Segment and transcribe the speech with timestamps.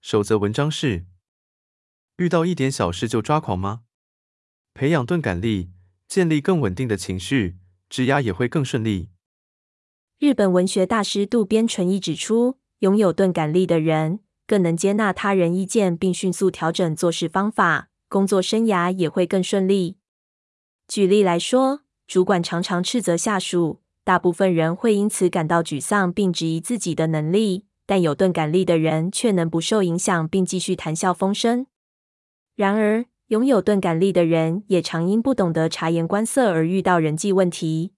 [0.00, 1.04] 守则文章是：
[2.16, 3.82] 遇到一点小事就抓狂吗？
[4.72, 5.70] 培养钝感力，
[6.08, 7.58] 建立更稳定的情绪，
[7.90, 9.10] 职涯也会更顺利。
[10.18, 19.98] 日本文学大师渡边淳一指出，拥有钝感力的人更能接纳他人意见，并迅速调整做事方法，工作生涯也会更顺利。
[20.88, 27.66] 举例来说，主管常常斥责下属，大部分人会因此感到沮丧，并质疑自己的能力。
[27.90, 31.66] 但有钝感力的人却能不受影响，并继续谈笑风生。
[32.54, 37.90] 然而，拥有钝感力的人也常因不懂得察言观色而遇到人际问题。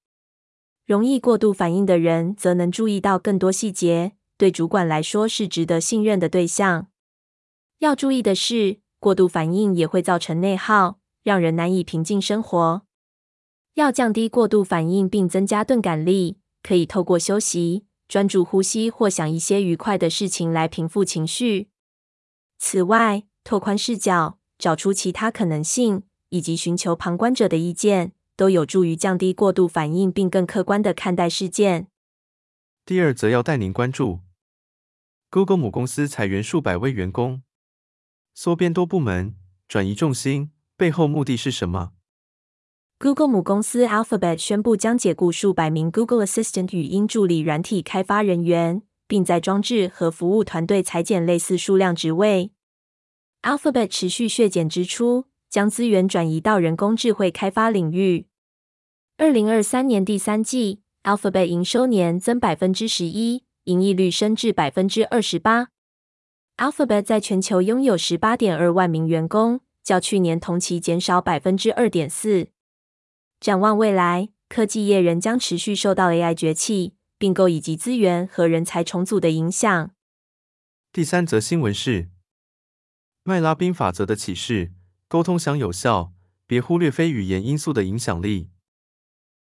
[0.86, 6.86] 容易过度反应的人则能注意到更多细节，对主管来说是值得信任的对象。
[7.80, 12.80] 要注意的是，过度反应也会造成内耗，让人难以平静生活。
[13.74, 21.70] 要降低过度反应并增加钝感力，可以透过休息、专注呼吸或想一些愉快的事情来平复情绪。
[22.58, 31.88] 此外，拓宽视角、找出其他可能性，以及寻求旁观者的意见，都有助于降低过度反应并更客观地看待事件。
[32.84, 34.20] 第二则要带您关注
[35.30, 37.42] ：Google 母公司裁员数百位员工，
[38.34, 39.34] 缩编多部门，
[39.66, 41.92] 转移重心，背后目的是什么
[43.03, 52.53] ？Google 母公司 Alphabet 宣布将解雇数百名 Google Assistant 语音助理软体开发人员，并在装置和服务团队裁减类似数量职位。
[53.42, 58.28] Alphabet 持续削减支出，将资源转移到人工智慧开发领域。
[59.17, 65.70] 二零二三年第三季，Alphabet 营收年增百分之十一，盈利率升至百分之二十八。
[66.57, 72.46] Alphabet 在全球拥有十八点二万名员工，较去年同期减少百分之二点四。
[73.42, 79.91] 展望未来，科技业仍将持续受到 AI 崛起、并购以及资源和人才重组的影响。
[80.92, 82.08] 第三则新闻是
[83.25, 84.70] 麦拉宾法则的启示：
[85.08, 86.13] 沟通想有效，
[86.47, 88.48] 别忽略非语言因素的影响力。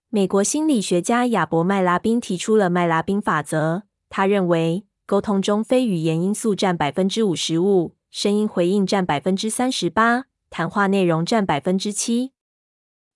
[0.08, 3.84] 美国心理学家亚伯麦拉宾提出了麦拉宾法则。
[4.10, 12.32] 他认为，沟通中非语言因素占百分之五十五，声音回应占百分之三十八，谈话内容占百分之七。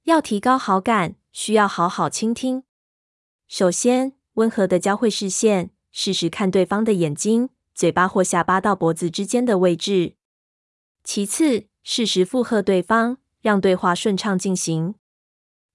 [0.09, 2.63] 要提高好感，需要好好倾听。
[3.47, 10.15] 首先，温和的交汇视线，适时看对方的眼睛、嘴巴或下巴到脖子之间的位置。
[11.05, 14.95] 其次，适时附和对方，让对话顺畅进行。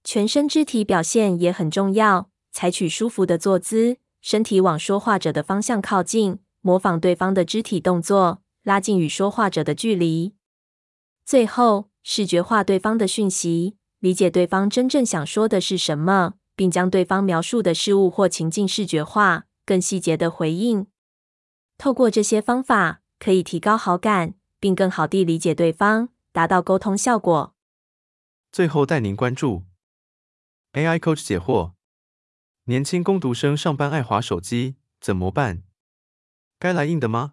[0.02, 10.34] 全身肢体表现也很重要，采取舒服的坐姿，身体往说话者的方向靠近，模仿对方的肢体动作，拉近与说话者的距离。
[11.24, 13.76] 最后，视觉化对方的讯息。
[14.04, 20.86] 理解对方真正想说的是什么，并将对方描述的事物或情境视觉化，更细节的回应。
[21.78, 27.54] 透过这些方法，可以提高好感，并更好地理解对方，达到沟通效果。
[28.52, 29.62] 最后带您关注
[30.74, 31.72] AI Coach 解惑：
[32.64, 35.62] 年轻工读生上班爱滑手机，怎么办？
[36.58, 37.32] 该来硬的吗？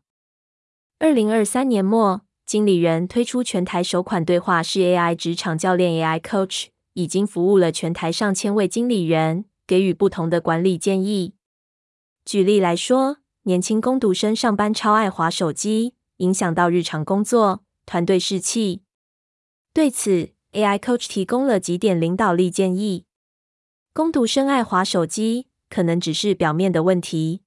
[0.99, 2.21] 二零二三年末。
[2.51, 11.33] 经理人推出全台首款对话式 AI 职场教练 AI Coach，已经服务了全台上千位经理人，给予不同的管理建议。
[12.25, 18.81] 举例来说，年轻工读生上班超爱滑手机，影响到日常工作、团队士气。
[19.73, 23.05] 对此，AI Coach 提供了几点领导力建议：
[23.93, 27.43] 工读生爱滑手机，可能只是表面的问题；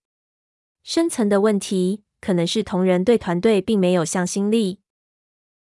[0.83, 4.81] 深层的问题，可能是同仁对团队并没有向心力。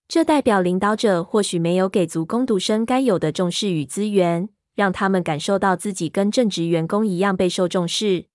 [0.07, 8.25] 这代表领导者或许没有给足工读生该有的重视与资源，让他们感受到自己跟正职员工一样备受重视。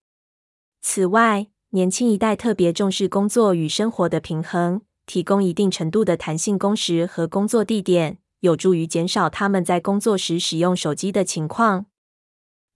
[0.80, 11.86] 此外，年轻一代特别重视工作与生活的平衡，提供一定程度的弹性工时和工作地点，有助于减少他们在工作时使用手机的情况。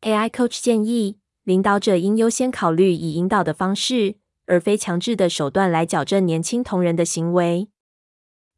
[0.03, 4.17] AI Coach 建议，领导者应优先考虑以引导的方式，
[4.47, 7.69] 而非强制的手段来矫正年轻同仁的行为。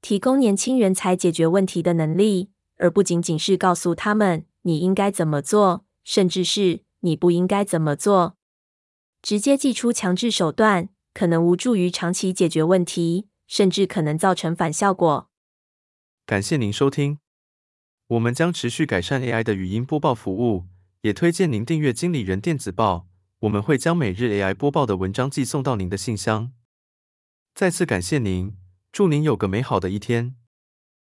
[0.05, 8.37] 提供年轻人才解决问题的能力，而不仅仅是告诉他们你应该怎么做，甚至是你不应该怎么做。
[9.23, 15.31] 直接祭出强制手段，可能无助于长期解决问题，甚至可能造成反效果。
[16.27, 17.19] 感谢您收听，
[18.09, 20.65] 我们将持续改善 AI 的语音播报服务，
[21.01, 23.07] 也推荐您订阅经理人电子报，
[23.39, 26.53] 我们会将每日 AI 播报的文章寄送到您的信箱。
[27.55, 28.55] 再次感谢您，
[28.95, 30.37] 祝您有个美好的一天。